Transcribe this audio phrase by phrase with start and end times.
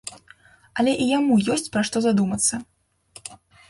[0.77, 2.55] Але і яму ёсць пра што задумацца.